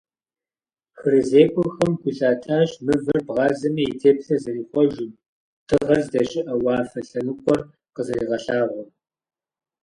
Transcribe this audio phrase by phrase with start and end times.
[0.99, 5.11] ХырызекӀуэхэм гу лъатащ, мывэр бгъазэмэ и теплъэр зэрихъуэжым,
[5.67, 7.59] дыгъэр здэщыӀэ уафэ лъэныкъуэр
[7.93, 8.89] къызэригъэлъагъуэм.